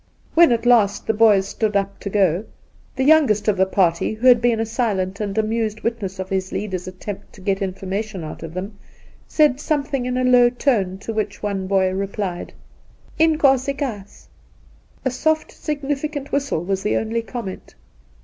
When 0.33 0.51
at 0.51 0.65
last 0.65 1.05
the 1.05 1.13
boys 1.13 1.47
stood 1.47 1.75
up 1.75 1.99
to 1.99 2.09
go, 2.09 2.45
the 2.95 3.03
youngest 3.03 3.47
of 3.47 3.55
the 3.55 3.67
party, 3.67 4.15
who 4.15 4.25
had 4.25 4.41
been 4.41 4.59
a 4.59 4.65
silent 4.65 5.19
and 5.19 5.37
amused 5.37 5.81
witness 5.81 6.17
of 6.17 6.27
his 6.29 6.51
leader's 6.51 6.87
attempt 6.87 7.33
to 7.33 7.39
get 7.41 7.61
information 7.61 8.23
out 8.23 8.41
of 8.41 8.55
them, 8.55 8.79
said 9.27 9.59
something 9.59 10.07
ia 10.07 10.23
a 10.23 10.25
low 10.25 10.49
tone, 10.49 10.97
to 10.97 11.13
which 11.13 11.43
one 11.43 11.67
boy 11.67 11.91
replied:' 11.93 12.51
Inkosikaas.' 13.19 14.25
A 15.05 15.11
soft 15.11 15.51
significant 15.51 16.31
whistle 16.31 16.63
was 16.63 16.81
the 16.81 16.97
only 16.97 17.21
com 17.21 17.45
ment. 17.45 17.75